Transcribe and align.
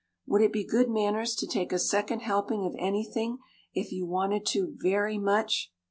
Would 0.25 0.41
it 0.41 0.51
be 0.51 0.63
good 0.63 0.89
manners 0.89 1.35
to 1.35 1.45
take 1.45 1.71
a 1.71 1.77
second 1.77 2.21
helping 2.21 2.65
of 2.65 2.73
anything 2.79 3.37
if 3.75 3.91
you 3.91 4.07
wanted 4.07 4.47
to 4.47 4.73
very 4.79 5.19
much?" 5.19 5.71